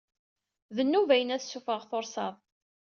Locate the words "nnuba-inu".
0.85-1.33